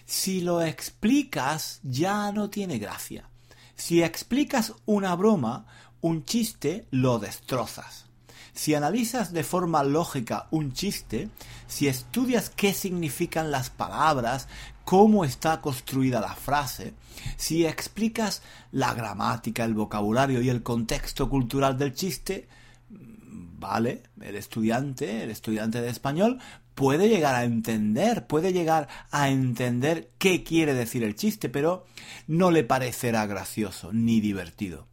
si 0.05 0.41
lo 0.41 0.61
explicas 0.61 1.79
ya 1.83 2.31
no 2.31 2.49
tiene 2.49 2.79
gracia. 2.79 3.29
Si 3.77 4.01
explicas 4.01 4.73
una 4.85 5.15
broma, 5.15 5.67
un 6.01 6.25
chiste, 6.25 6.87
lo 6.91 7.19
destrozas. 7.19 8.05
Si 8.53 8.73
analizas 8.73 9.33
de 9.33 9.43
forma 9.43 9.83
lógica 9.83 10.47
un 10.49 10.73
chiste, 10.73 11.29
si 11.67 11.87
estudias 11.87 12.49
qué 12.49 12.73
significan 12.73 13.51
las 13.51 13.69
palabras, 13.69 14.47
cómo 14.83 15.23
está 15.23 15.61
construida 15.61 16.19
la 16.19 16.33
frase, 16.33 16.95
si 17.35 17.67
explicas 17.67 18.41
la 18.71 18.95
gramática, 18.95 19.63
el 19.63 19.75
vocabulario 19.75 20.41
y 20.41 20.49
el 20.49 20.63
contexto 20.63 21.29
cultural 21.29 21.77
del 21.77 21.93
chiste, 21.93 22.47
vale, 22.89 24.01
el 24.21 24.35
estudiante, 24.35 25.21
el 25.23 25.29
estudiante 25.29 25.81
de 25.81 25.89
español, 25.89 26.39
puede 26.77 27.09
llegar 27.09 27.35
a 27.35 27.43
entender, 27.43 28.25
puede 28.25 28.53
llegar 28.53 28.87
a 29.11 29.27
entender 29.27 30.11
qué 30.17 30.45
quiere 30.45 30.73
decir 30.73 31.03
el 31.03 31.15
chiste, 31.15 31.49
pero 31.49 31.85
no 32.25 32.51
le 32.51 32.63
parecerá 32.63 33.25
gracioso 33.25 33.91
ni 33.91 34.21
divertido 34.21 34.87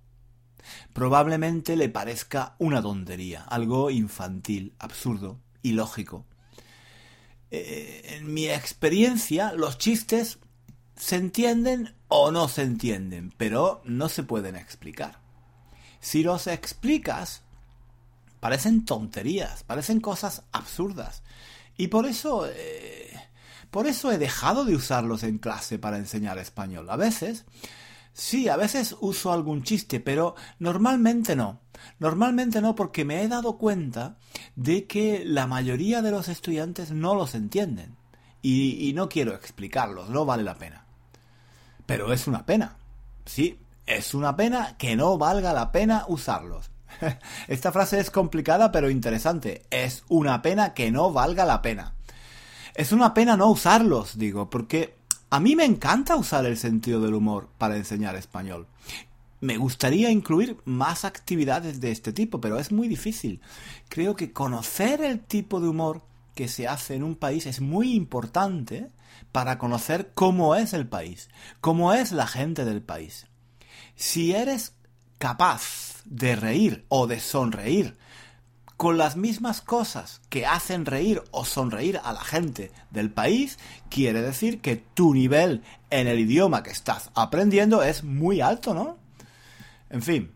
probablemente 0.93 1.77
le 1.77 1.89
parezca 1.89 2.55
una 2.59 2.81
tontería, 2.83 3.43
algo 3.43 3.91
infantil, 3.91 4.75
absurdo, 4.79 5.41
ilógico. 5.63 6.25
Eh, 7.51 8.17
en 8.17 8.33
mi 8.33 8.49
experiencia, 8.49 9.53
los 9.53 9.79
chistes 9.79 10.39
se 10.97 11.17
entienden 11.17 11.95
o 12.09 12.31
no 12.31 12.49
se 12.49 12.63
entienden, 12.63 13.33
pero 13.37 13.83
no 13.85 14.09
se 14.09 14.23
pueden 14.23 14.57
explicar. 14.57 15.21
Si 16.01 16.23
los 16.23 16.47
explicas, 16.47 17.43
parecen 18.41 18.85
tonterías, 18.85 19.65
parecen 19.65 20.01
cosas 20.01 20.45
absurdas. 20.53 21.23
Y 21.77 21.89
por 21.89 22.07
eso, 22.07 22.47
eh, 22.47 23.13
por 23.71 23.87
eso 23.87 24.13
he 24.13 24.19
dejado 24.19 24.65
de 24.65 24.77
usarlos 24.77 25.23
en 25.23 25.39
clase 25.39 25.79
para 25.79 25.99
enseñar 25.99 26.39
español. 26.39 26.89
A 26.91 26.97
veces 26.97 27.45
Sí, 28.15 28.49
a 28.49 28.57
veces 28.57 28.97
uso 29.01 29.33
algún 29.33 29.65
chiste, 29.65 29.99
pero 29.99 30.37
normalmente 30.61 31.35
no. 31.35 31.61
Normalmente 31.99 32.61
no 32.61 32.77
porque 32.77 33.05
me 33.05 33.23
he 33.23 33.29
dado 33.29 33.59
cuenta 33.59 34.17
de 34.55 34.87
que 34.87 35.25
la 35.27 35.49
mayoría 35.49 36.01
de 36.01 36.13
los 36.13 36.29
estudiantes 36.29 36.93
no 36.93 37.17
los 37.17 37.35
entienden. 37.35 37.97
Y, 38.41 38.93
no 38.95 39.09
quiero 39.09 39.35
explicarlos, 39.35 40.11
no 40.11 40.25
vale 40.27 40.43
la 40.43 40.55
pena. 40.55 40.85
Pero 41.87 42.13
es 42.13 42.27
una 42.27 42.47
pena. 42.47 42.77
Sí, 43.25 43.59
es 43.87 44.15
una 44.15 44.37
pena 44.37 44.77
que 44.77 44.97
no 44.97 45.19
valga 45.19 45.53
la 45.53 45.73
pena 45.73 46.05
usarlos. 46.07 46.71
Esta 47.49 47.73
frase 47.73 48.01
es 48.01 48.11
complicada 48.11 48.73
pero 48.73 48.91
interesante. 48.91 49.63
Es 49.71 50.05
una 50.09 50.43
pena 50.43 50.75
que 50.75 50.91
no 50.91 51.13
valga 51.13 51.45
la 51.45 51.63
pena. 51.63 51.95
Es 52.75 52.93
una 52.93 53.15
pena 53.15 53.37
no 53.37 53.49
usarlos, 53.49 54.19
digo, 54.19 54.51
porque 54.51 54.97
a 55.31 55.41
mí 55.41 55.57
me 55.57 55.65
encanta 55.65 56.17
usar 56.17 56.45
el 56.47 56.57
sentido 56.57 57.01
del 57.01 57.15
humor 57.15 57.49
para 57.59 57.77
enseñar 57.77 58.17
español. 58.17 58.67
Me 59.41 59.57
gustaría 59.59 60.11
incluir 60.11 60.57
más 60.65 61.05
actividades 61.05 61.81
de 61.81 61.91
este 61.91 62.13
tipo, 62.13 62.41
pero 62.41 62.59
es 62.59 62.73
muy 62.73 62.89
difícil. 62.89 63.41
Creo 63.89 64.17
que 64.17 64.33
conocer 64.33 65.03
el 65.03 65.21
tipo 65.21 65.61
de 65.61 65.69
humor 65.69 66.03
que 66.35 66.49
se 66.49 66.67
hace 66.67 66.95
en 66.95 67.05
un 67.05 67.15
país 67.15 67.47
es 67.47 67.61
muy 67.61 67.95
importante 67.95 68.91
para 69.33 69.59
conocer 69.59 70.13
cómo 70.15 70.57
es 70.57 70.73
el 70.73 70.89
país, 70.89 71.29
cómo 71.61 71.93
es 71.93 72.13
la 72.13 72.27
gente 72.27 72.65
del 72.65 72.83
país. 72.83 73.27
Si 73.97 74.35
eres 74.35 74.75
capaz 75.19 75.94
de 76.05 76.37
reír 76.37 76.85
o 76.89 77.07
de 77.07 77.21
sonreír 77.21 77.97
con 78.77 78.99
las 78.99 79.17
mismas 79.17 79.61
cosas 79.61 80.21
que 80.29 80.47
hacen 80.47 80.85
reír 80.85 81.23
o 81.31 81.45
sonreír 81.45 82.01
a 82.03 82.13
la 82.13 82.21
gente 82.21 82.73
del 82.91 83.11
país, 83.11 83.59
quiere 83.89 84.21
decir 84.21 84.61
que 84.61 84.77
tu 84.77 85.15
nivel 85.15 85.63
en 85.91 86.09
el 86.09 86.19
idioma 86.19 86.63
que 86.63 86.71
estás 86.71 87.11
aprendiendo 87.15 87.83
es 87.83 88.03
muy 88.03 88.41
alto, 88.41 88.75
¿no? 88.75 88.99
En 89.91 90.03
fin, 90.03 90.33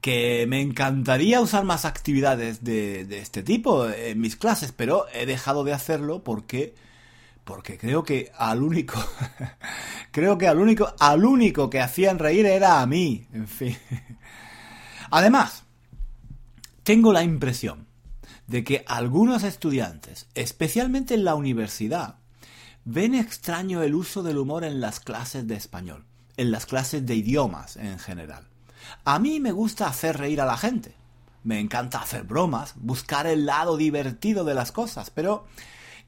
que 0.00 0.46
me 0.48 0.60
encantaría 0.60 1.40
usar 1.40 1.64
más 1.64 1.84
actividades 1.84 2.64
de, 2.64 3.06
este 3.18 3.42
tipo 3.42 3.88
en 3.88 4.20
mis 4.20 4.36
clases, 4.36 4.72
pero 4.72 5.06
he 5.14 5.26
dejado 5.26 5.64
de 5.64 5.72
hacerlo 5.72 6.24
porque 6.24 6.74
porque 7.44 7.76
creo 7.76 8.04
que 8.04 8.30
al 8.36 8.62
único 8.62 9.04
creo 10.12 10.38
que 10.38 10.46
al 10.46 10.58
único 10.58 10.92
al 10.98 11.24
único 11.24 11.70
que 11.70 11.80
hacían 11.80 12.18
reír 12.18 12.46
era 12.46 12.80
a 12.80 12.86
mí, 12.86 13.26
en 13.32 13.46
fin. 13.46 13.76
Además, 15.14 15.64
tengo 16.84 17.12
la 17.12 17.22
impresión, 17.22 17.86
de 18.46 18.64
que 18.64 18.82
algunos 18.88 19.42
estudiantes, 19.42 20.26
especialmente 20.34 21.12
en 21.12 21.24
la 21.24 21.34
universidad, 21.34 22.16
ven 22.86 23.14
extraño 23.14 23.82
el 23.82 23.94
uso 23.94 24.22
del 24.22 24.38
humor 24.38 24.64
en 24.64 24.80
las 24.80 25.00
clases 25.00 25.46
de 25.46 25.54
español, 25.54 26.06
en 26.38 26.50
las 26.50 26.64
clases 26.64 27.04
de 27.04 27.14
idiomas 27.14 27.76
en 27.76 27.98
general. 27.98 28.48
A 29.04 29.18
mí 29.18 29.38
me 29.38 29.52
gusta 29.52 29.86
hacer 29.86 30.16
reír 30.16 30.40
a 30.40 30.46
la 30.46 30.56
gente. 30.56 30.94
Me 31.44 31.60
encanta 31.60 32.00
hacer 32.00 32.22
bromas, 32.22 32.72
buscar 32.76 33.26
el 33.26 33.44
lado 33.44 33.76
divertido 33.76 34.44
de 34.44 34.54
las 34.54 34.72
cosas, 34.72 35.10
pero 35.10 35.46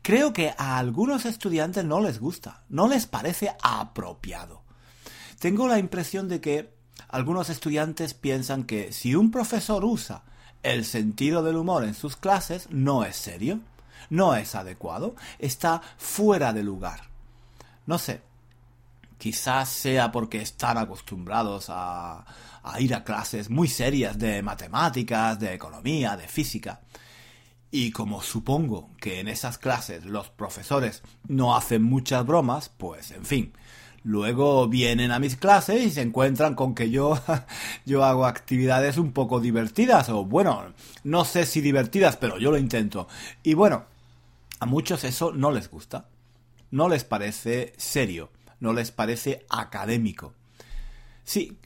creo 0.00 0.32
que 0.32 0.54
a 0.56 0.78
algunos 0.78 1.26
estudiantes 1.26 1.84
no 1.84 2.00
les 2.00 2.20
gusta, 2.20 2.62
no 2.70 2.88
les 2.88 3.04
parece 3.04 3.54
apropiado. 3.62 4.62
Tengo 5.40 5.68
la 5.68 5.78
impresión 5.78 6.26
de 6.26 6.40
que 6.40 6.75
algunos 7.08 7.50
estudiantes 7.50 8.14
piensan 8.14 8.64
que 8.64 8.92
si 8.92 9.14
un 9.14 9.30
profesor 9.30 9.84
usa 9.84 10.22
el 10.62 10.84
sentido 10.84 11.42
del 11.42 11.56
humor 11.56 11.84
en 11.84 11.94
sus 11.94 12.16
clases, 12.16 12.68
no 12.70 13.04
es 13.04 13.16
serio, 13.16 13.60
no 14.10 14.34
es 14.34 14.54
adecuado, 14.54 15.14
está 15.38 15.82
fuera 15.96 16.52
de 16.52 16.62
lugar. 16.62 17.02
No 17.86 17.98
sé, 17.98 18.22
quizás 19.18 19.68
sea 19.68 20.10
porque 20.10 20.40
están 20.40 20.78
acostumbrados 20.78 21.66
a, 21.68 22.24
a 22.62 22.80
ir 22.80 22.94
a 22.94 23.04
clases 23.04 23.50
muy 23.50 23.68
serias 23.68 24.18
de 24.18 24.42
matemáticas, 24.42 25.38
de 25.38 25.52
economía, 25.52 26.16
de 26.16 26.26
física. 26.26 26.80
Y 27.70 27.90
como 27.90 28.22
supongo 28.22 28.90
que 29.00 29.20
en 29.20 29.28
esas 29.28 29.58
clases 29.58 30.04
los 30.04 30.30
profesores 30.30 31.02
no 31.28 31.56
hacen 31.56 31.82
muchas 31.82 32.24
bromas, 32.24 32.70
pues 32.70 33.10
en 33.10 33.24
fin, 33.24 33.52
luego 34.04 34.68
vienen 34.68 35.11
a 35.11 35.18
mis 35.18 35.37
clases 35.37 35.82
y 35.82 35.90
se 35.90 36.02
encuentran 36.02 36.54
con 36.54 36.75
que 36.75 36.90
yo, 36.90 37.18
yo 37.87 38.04
hago 38.04 38.26
actividades 38.26 38.99
un 38.99 39.12
poco 39.12 39.40
divertidas, 39.40 40.11
o 40.11 40.25
bueno, 40.25 40.73
no 41.02 41.25
sé 41.25 41.46
si 41.46 41.61
divertidas, 41.61 42.16
pero 42.16 42.38
yo 42.38 42.50
lo 42.50 42.58
intento. 42.58 43.08
Y 43.42 43.54
bueno, 43.54 43.87
a 44.61 44.66
muchos 44.66 45.02
eso 45.04 45.32
no 45.32 45.50
les 45.50 45.70
gusta, 45.70 46.06
no 46.70 46.88
les 46.88 47.04
parece 47.04 47.73
serio, 47.76 48.30
no 48.61 48.73
les 48.73 48.90
parece 48.90 49.44
académico. 49.49 50.34
Sí, 51.25 51.56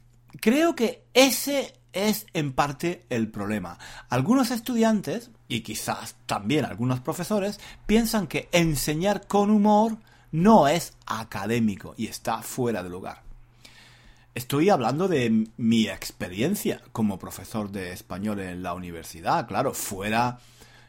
creo 0.40 0.75
que 0.76 1.02
ese 1.14 1.75
es 1.92 2.26
en 2.33 2.52
parte 2.52 3.04
el 3.11 3.28
problema. 3.28 3.78
Algunos 4.09 4.52
estudiantes, 4.52 5.30
y 5.49 5.61
quizás 5.61 6.14
también 6.26 6.64
algunos 6.64 7.00
profesores, 7.00 7.59
piensan 7.87 8.28
que 8.28 8.49
enseñar 8.52 9.26
con 9.26 9.50
humor 9.50 9.99
no 10.32 10.68
es 10.68 10.94
académico 11.06 11.94
y 11.97 12.06
está 12.06 12.42
fuera 12.42 12.82
de 12.82 12.90
lugar. 12.90 13.23
Estoy 14.35 14.70
hablando 14.70 15.08
de 15.08 15.49
mi 15.56 15.88
experiencia 15.88 16.80
como 16.92 17.18
profesor 17.18 17.70
de 17.70 17.92
español 17.92 18.40
en 18.40 18.62
la 18.62 18.75
universidad, 18.75 19.49
claro, 19.49 19.75
fuera 19.75 20.38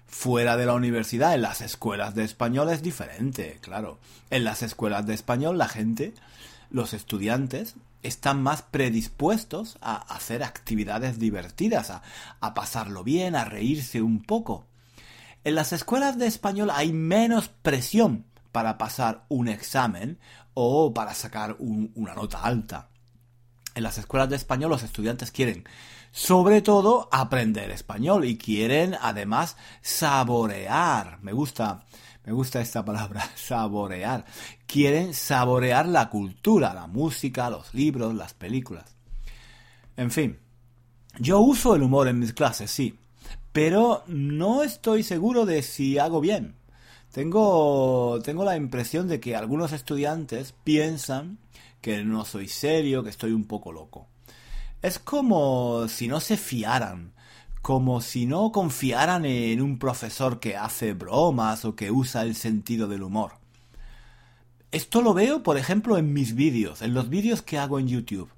fuera 0.09 0.57
de 0.57 0.65
la 0.65 0.73
universidad, 0.73 1.35
en 1.35 1.43
las 1.43 1.61
escuelas 1.61 2.15
de 2.15 2.23
español 2.23 2.69
es 2.69 2.81
diferente, 2.81 3.59
claro. 3.61 3.99
En 4.31 4.43
las 4.43 4.63
escuelas 4.63 5.05
de 5.05 5.13
español 5.13 5.57
la 5.57 5.67
gente, 5.67 6.13
los 6.71 6.93
estudiantes, 6.93 7.75
están 8.01 8.41
más 8.41 8.63
predispuestos 8.63 9.77
a 9.81 9.95
hacer 10.13 10.43
actividades 10.43 11.19
divertidas, 11.19 11.91
a, 11.91 12.01
a 12.39 12.53
pasarlo 12.53 13.03
bien, 13.03 13.35
a 13.35 13.45
reírse 13.45 14.01
un 14.01 14.23
poco. 14.23 14.65
En 15.43 15.55
las 15.55 15.73
escuelas 15.73 16.17
de 16.17 16.27
español 16.27 16.69
hay 16.71 16.91
menos 16.91 17.49
presión 17.49 18.25
para 18.51 18.77
pasar 18.77 19.25
un 19.29 19.47
examen 19.47 20.19
o 20.53 20.93
para 20.93 21.13
sacar 21.13 21.55
una 21.59 22.15
nota 22.15 22.41
alta. 22.41 22.89
En 23.75 23.83
las 23.83 23.97
escuelas 23.97 24.29
de 24.29 24.35
español 24.35 24.71
los 24.71 24.83
estudiantes 24.83 25.31
quieren 25.31 25.63
sobre 26.11 26.61
todo 26.61 27.07
aprender 27.11 27.69
español 27.71 28.25
y 28.25 28.37
quieren 28.37 28.95
además 28.99 29.57
saborear. 29.81 31.19
Me 31.21 31.33
gusta 31.33 31.85
me 32.29 32.33
gusta 32.33 32.61
esta 32.61 32.85
palabra, 32.85 33.27
saborear. 33.35 34.23
Quieren 34.67 35.15
saborear 35.15 35.87
la 35.87 36.09
cultura, 36.09 36.75
la 36.75 36.85
música, 36.85 37.49
los 37.49 37.73
libros, 37.73 38.13
las 38.13 38.35
películas. 38.35 38.95
En 39.97 40.11
fin, 40.11 40.37
yo 41.17 41.39
uso 41.39 41.75
el 41.75 41.81
humor 41.81 42.07
en 42.07 42.19
mis 42.19 42.33
clases, 42.33 42.69
sí, 42.69 42.99
pero 43.51 44.03
no 44.05 44.61
estoy 44.61 45.01
seguro 45.01 45.47
de 45.47 45.63
si 45.63 45.97
hago 45.97 46.21
bien. 46.21 46.58
Tengo, 47.11 48.19
tengo 48.23 48.43
la 48.43 48.55
impresión 48.55 49.07
de 49.07 49.19
que 49.19 49.35
algunos 49.35 49.71
estudiantes 49.71 50.53
piensan 50.63 51.39
que 51.81 52.03
no 52.03 52.25
soy 52.25 52.47
serio, 52.47 53.03
que 53.03 53.09
estoy 53.09 53.31
un 53.31 53.45
poco 53.45 53.71
loco. 53.71 54.07
Es 54.81 54.99
como 54.99 55.87
si 55.87 56.07
no 56.07 56.19
se 56.19 56.37
fiaran 56.37 57.13
como 57.61 58.01
si 58.01 58.25
no 58.25 58.51
confiaran 58.51 59.25
en 59.25 59.61
un 59.61 59.79
profesor 59.79 60.39
que 60.39 60.55
hace 60.55 60.93
bromas 60.93 61.65
o 61.65 61.75
que 61.75 61.91
usa 61.91 62.23
el 62.23 62.35
sentido 62.35 62.87
del 62.87 63.03
humor. 63.03 63.33
Esto 64.71 65.01
lo 65.01 65.13
veo, 65.13 65.43
por 65.43 65.57
ejemplo, 65.57 65.97
en 65.97 66.13
mis 66.13 66.35
vídeos, 66.35 66.81
en 66.81 66.93
los 66.93 67.09
vídeos 67.09 67.41
que 67.41 67.57
hago 67.57 67.79
en 67.79 67.87
YouTube. 67.87 68.29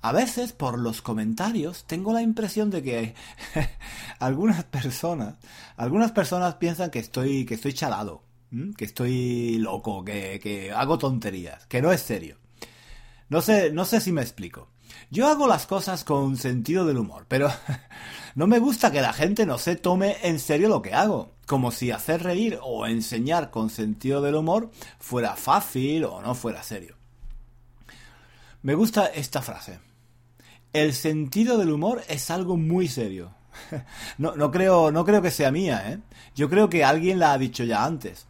A 0.00 0.12
veces, 0.12 0.52
por 0.52 0.78
los 0.78 1.02
comentarios, 1.02 1.84
tengo 1.86 2.12
la 2.12 2.22
impresión 2.22 2.70
de 2.70 2.82
que 2.82 3.14
algunas 4.20 4.64
personas, 4.64 5.34
algunas 5.76 6.12
personas 6.12 6.54
piensan 6.54 6.90
que 6.90 7.00
estoy, 7.00 7.44
que 7.44 7.54
estoy 7.54 7.72
chalado, 7.72 8.22
que 8.76 8.84
estoy 8.84 9.58
loco, 9.58 10.04
que, 10.04 10.38
que 10.40 10.70
hago 10.72 10.98
tonterías, 10.98 11.66
que 11.66 11.82
no 11.82 11.92
es 11.92 12.00
serio. 12.00 12.38
No 13.28 13.42
sé, 13.42 13.72
no 13.72 13.84
sé 13.84 14.00
si 14.00 14.12
me 14.12 14.22
explico. 14.22 14.68
Yo 15.10 15.26
hago 15.26 15.46
las 15.48 15.66
cosas 15.66 16.04
con 16.04 16.36
sentido 16.36 16.86
del 16.86 16.98
humor, 16.98 17.26
pero 17.28 17.50
no 18.34 18.46
me 18.46 18.58
gusta 18.58 18.92
que 18.92 19.02
la 19.02 19.12
gente 19.12 19.46
no 19.46 19.58
se 19.58 19.76
tome 19.76 20.16
en 20.22 20.38
serio 20.38 20.68
lo 20.68 20.80
que 20.80 20.94
hago, 20.94 21.34
como 21.46 21.72
si 21.72 21.90
hacer 21.90 22.22
reír 22.22 22.58
o 22.62 22.86
enseñar 22.86 23.50
con 23.50 23.68
sentido 23.68 24.22
del 24.22 24.36
humor 24.36 24.70
fuera 24.98 25.34
fácil 25.34 26.04
o 26.04 26.22
no 26.22 26.34
fuera 26.34 26.62
serio. 26.62 26.96
Me 28.62 28.74
gusta 28.74 29.06
esta 29.06 29.42
frase. 29.42 29.87
El 30.72 30.92
sentido 30.92 31.58
del 31.58 31.70
humor 31.70 32.02
es 32.08 32.30
algo 32.30 32.56
muy 32.56 32.88
serio. 32.88 33.34
No, 34.18 34.36
no, 34.36 34.50
creo, 34.50 34.90
no 34.90 35.04
creo 35.04 35.22
que 35.22 35.30
sea 35.30 35.50
mía, 35.50 35.90
¿eh? 35.90 35.98
Yo 36.34 36.48
creo 36.48 36.68
que 36.68 36.84
alguien 36.84 37.18
la 37.18 37.32
ha 37.32 37.38
dicho 37.38 37.64
ya 37.64 37.84
antes. 37.84 38.26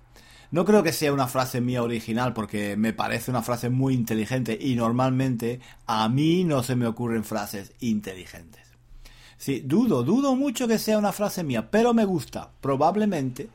No 0.50 0.64
creo 0.64 0.82
que 0.82 0.92
sea 0.92 1.12
una 1.12 1.26
frase 1.26 1.60
mía 1.60 1.82
original 1.82 2.32
porque 2.32 2.76
me 2.76 2.94
parece 2.94 3.30
una 3.30 3.42
frase 3.42 3.68
muy 3.68 3.94
inteligente 3.94 4.58
y 4.58 4.76
normalmente 4.76 5.60
a 5.86 6.08
mí 6.08 6.44
no 6.44 6.62
se 6.62 6.74
me 6.74 6.86
ocurren 6.86 7.24
frases 7.24 7.72
inteligentes. 7.80 8.62
Sí, 9.36 9.62
dudo, 9.64 10.02
dudo 10.02 10.34
mucho 10.34 10.66
que 10.66 10.78
sea 10.78 10.98
una 10.98 11.12
frase 11.12 11.44
mía, 11.44 11.70
pero 11.70 11.92
me 11.92 12.06
gusta. 12.06 12.50
Probablemente, 12.60 13.48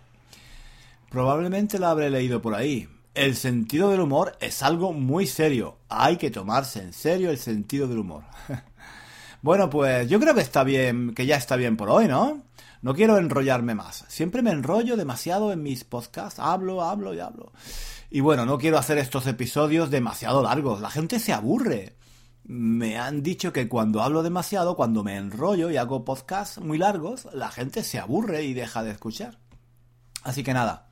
probablemente 1.10 1.80
la 1.80 1.90
habré 1.90 2.10
leído 2.12 2.42
por 2.42 2.54
ahí. 2.54 2.88
El 3.16 3.36
sentido 3.36 3.90
del 3.90 4.00
humor 4.00 4.38
es 4.40 4.64
algo 4.64 4.94
muy 4.94 5.28
serio. 5.28 5.78
Hay 5.90 6.18
que 6.18 6.32
tomarse 6.32 6.82
en 6.82 6.94
serio 6.94 7.32
el 7.32 7.38
sentido 7.38 7.88
del 7.88 8.00
humor. 8.00 8.24
bueno, 9.44 9.70
pues 9.70 10.08
yo 10.08 10.22
creo 10.22 10.34
que 10.34 10.40
está 10.40 10.64
bien, 10.64 11.14
que 11.14 11.26
ya 11.26 11.36
está 11.36 11.58
bien 11.58 11.76
por 11.76 11.90
hoy, 11.90 12.08
¿no? 12.08 12.44
No 12.82 12.96
quiero 12.96 13.18
enrollarme 13.18 13.76
más. 13.76 14.06
Siempre 14.08 14.42
me 14.42 14.52
enrollo 14.52 14.96
demasiado 14.96 15.52
en 15.52 15.62
mis 15.62 15.84
podcasts. 15.84 16.40
Hablo, 16.40 16.82
hablo 16.82 17.14
y 17.14 17.20
hablo. 17.20 17.52
Y 18.10 18.22
bueno, 18.22 18.46
no 18.46 18.58
quiero 18.58 18.78
hacer 18.78 18.98
estos 18.98 19.28
episodios 19.28 19.90
demasiado 19.90 20.42
largos. 20.44 20.80
La 20.80 20.90
gente 20.90 21.20
se 21.20 21.34
aburre. 21.34 21.98
Me 22.46 22.98
han 22.98 23.22
dicho 23.22 23.52
que 23.52 23.68
cuando 23.68 24.02
hablo 24.02 24.24
demasiado, 24.24 24.78
cuando 24.78 25.04
me 25.04 25.18
enrollo 25.18 25.70
y 25.70 25.76
hago 25.76 26.06
podcasts 26.06 26.60
muy 26.60 26.78
largos, 26.78 27.28
la 27.34 27.52
gente 27.52 27.84
se 27.84 28.00
aburre 28.00 28.44
y 28.44 28.54
deja 28.54 28.82
de 28.82 28.92
escuchar. 28.92 29.40
Así 30.24 30.42
que 30.42 30.54
nada, 30.54 30.88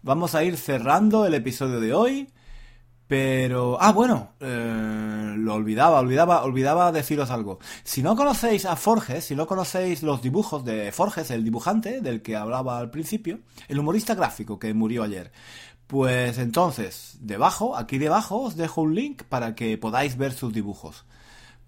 vamos 0.00 0.34
a 0.34 0.44
ir 0.44 0.56
cerrando 0.56 1.26
el 1.26 1.34
episodio 1.34 1.78
de 1.78 1.92
hoy. 1.92 2.32
Pero, 3.12 3.76
ah, 3.78 3.92
bueno, 3.92 4.30
eh, 4.40 5.34
lo 5.36 5.52
olvidaba, 5.52 6.00
olvidaba, 6.00 6.44
olvidaba 6.44 6.92
deciros 6.92 7.30
algo. 7.30 7.58
Si 7.84 8.02
no 8.02 8.16
conocéis 8.16 8.64
a 8.64 8.74
Forges, 8.74 9.26
si 9.26 9.36
no 9.36 9.46
conocéis 9.46 10.02
los 10.02 10.22
dibujos 10.22 10.64
de 10.64 10.90
Forges, 10.92 11.30
el 11.30 11.44
dibujante 11.44 12.00
del 12.00 12.22
que 12.22 12.36
hablaba 12.36 12.78
al 12.78 12.90
principio, 12.90 13.40
el 13.68 13.78
humorista 13.78 14.14
gráfico 14.14 14.58
que 14.58 14.72
murió 14.72 15.02
ayer, 15.02 15.30
pues 15.88 16.38
entonces, 16.38 17.18
debajo, 17.20 17.76
aquí 17.76 17.98
debajo, 17.98 18.40
os 18.40 18.56
dejo 18.56 18.80
un 18.80 18.94
link 18.94 19.24
para 19.24 19.54
que 19.54 19.76
podáis 19.76 20.16
ver 20.16 20.32
sus 20.32 20.54
dibujos. 20.54 21.04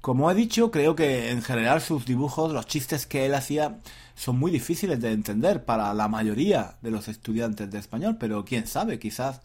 Como 0.00 0.30
he 0.30 0.34
dicho, 0.34 0.70
creo 0.70 0.96
que 0.96 1.30
en 1.30 1.42
general 1.42 1.82
sus 1.82 2.06
dibujos, 2.06 2.54
los 2.54 2.66
chistes 2.66 3.06
que 3.06 3.26
él 3.26 3.34
hacía, 3.34 3.80
son 4.14 4.38
muy 4.38 4.50
difíciles 4.50 4.98
de 4.98 5.12
entender 5.12 5.66
para 5.66 5.92
la 5.92 6.08
mayoría 6.08 6.78
de 6.80 6.90
los 6.90 7.06
estudiantes 7.08 7.70
de 7.70 7.80
español, 7.80 8.16
pero 8.18 8.46
quién 8.46 8.66
sabe, 8.66 8.98
quizás 8.98 9.42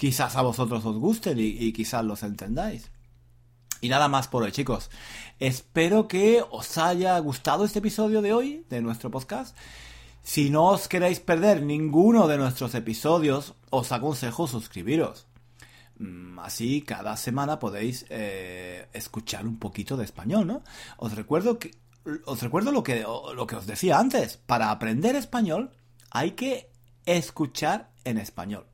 quizás 0.00 0.34
a 0.36 0.40
vosotros 0.40 0.82
os 0.86 0.96
gusten 0.96 1.36
y, 1.38 1.72
quizás 1.74 2.02
los 2.02 2.22
entendáis. 2.22 2.90
Y 3.82 3.90
nada 3.90 4.08
más 4.08 4.28
por 4.28 4.42
hoy, 4.42 4.50
chicos. 4.50 4.88
Espero 5.38 6.08
que 6.08 6.42
os 6.50 6.78
haya 6.78 7.18
gustado 7.18 7.66
este 7.66 7.80
episodio 7.80 8.22
de 8.22 8.32
hoy 8.32 8.64
de 8.70 8.80
nuestro 8.80 9.10
podcast. 9.10 9.54
Si 10.22 10.48
no 10.48 10.68
os 10.68 10.88
queréis 10.88 11.20
perder 11.20 11.62
ninguno 11.62 12.28
de 12.28 12.38
nuestros 12.38 12.74
episodios, 12.74 13.52
os 13.68 13.92
aconsejo 13.92 14.46
suscribiros. 14.46 15.26
Mm, 15.98 16.38
así 16.38 16.80
cada 16.80 17.18
semana 17.18 17.58
podéis 17.58 18.06
eh, 18.08 18.88
escuchar 18.94 19.46
un 19.46 19.58
poquito 19.58 19.98
de 19.98 20.06
español, 20.06 20.46
¿no? 20.46 20.62
Os 20.96 21.14
recuerdo 21.14 21.58
que 21.58 21.72
os 22.24 22.42
recuerdo 22.42 22.72
lo 22.72 22.82
que, 22.82 23.02
lo 23.02 23.46
que 23.46 23.56
os 23.56 23.66
decía 23.66 23.98
antes. 23.98 24.38
Para 24.38 24.70
aprender 24.70 25.14
español 25.14 25.72
hay 26.10 26.30
que 26.30 26.70
escuchar 27.04 27.90
en 28.04 28.16
español. 28.16 28.69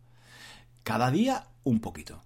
Cada 0.87 1.11
día 1.11 1.49
un 1.65 1.81
poquito. 1.81 2.23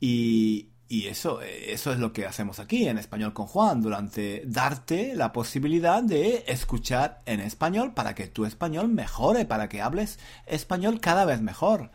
Y, 0.00 0.70
y 0.88 1.06
eso, 1.06 1.40
eso 1.42 1.92
es 1.92 2.00
lo 2.00 2.12
que 2.12 2.26
hacemos 2.26 2.58
aquí 2.58 2.88
en 2.88 2.98
Español 2.98 3.32
con 3.32 3.46
Juan, 3.46 3.80
durante 3.80 4.42
darte 4.46 5.14
la 5.14 5.32
posibilidad 5.32 6.02
de 6.02 6.42
escuchar 6.48 7.22
en 7.24 7.38
español 7.38 7.94
para 7.94 8.16
que 8.16 8.26
tu 8.26 8.46
español 8.46 8.88
mejore, 8.88 9.44
para 9.44 9.68
que 9.68 9.80
hables 9.80 10.18
español 10.46 10.98
cada 10.98 11.24
vez 11.24 11.40
mejor. 11.40 11.92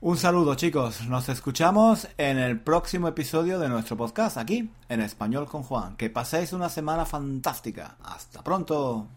Un 0.00 0.16
saludo 0.16 0.54
chicos, 0.54 1.06
nos 1.06 1.28
escuchamos 1.28 2.08
en 2.16 2.38
el 2.38 2.58
próximo 2.58 3.08
episodio 3.08 3.58
de 3.58 3.68
nuestro 3.68 3.98
podcast 3.98 4.38
aquí 4.38 4.70
en 4.88 5.02
Español 5.02 5.44
con 5.46 5.62
Juan. 5.62 5.96
Que 5.98 6.08
paséis 6.08 6.54
una 6.54 6.70
semana 6.70 7.04
fantástica. 7.04 7.98
Hasta 8.02 8.42
pronto. 8.42 9.08